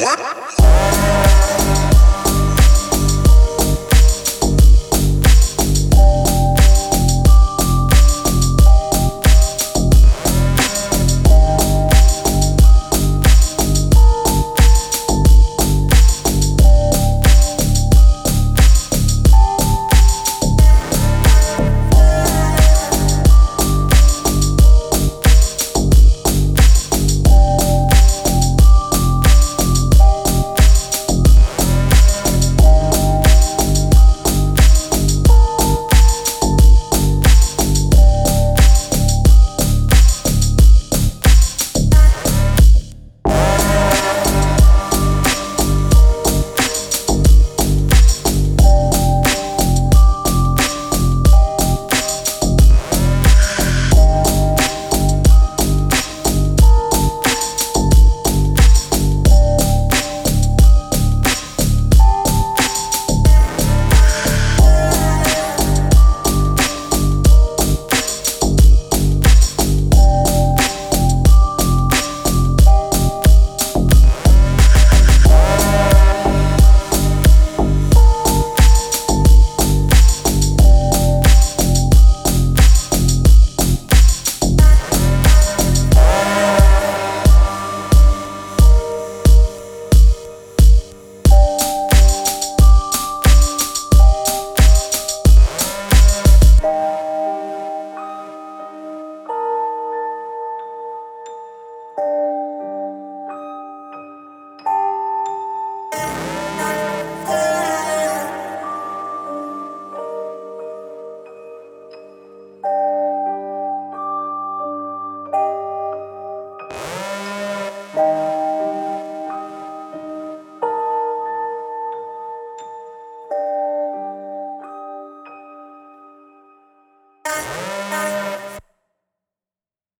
What? 0.00 0.99